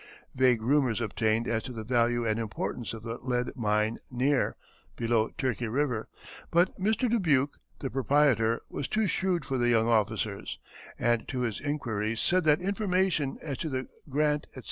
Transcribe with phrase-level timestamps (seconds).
[0.33, 4.55] Vague rumors obtained as to the value and importance of the lead mine near,
[4.95, 6.09] below Turkey River,
[6.49, 7.07] but Mr.
[7.07, 10.41] Dubuque, the proprietor, was too shrewd for the young officer,
[10.97, 14.59] and to his inquiries said that information as to the grant, etc.